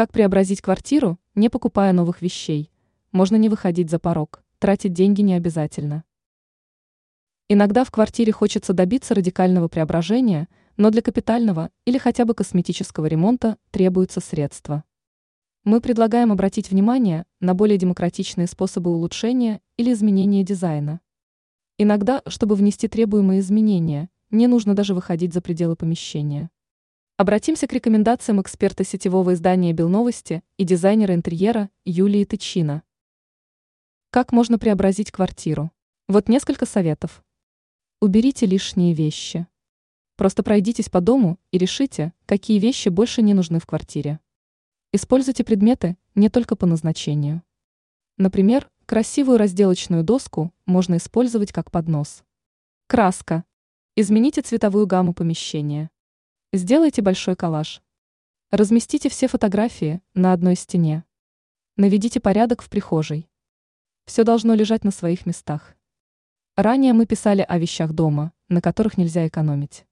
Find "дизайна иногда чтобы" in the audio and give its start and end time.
20.44-22.54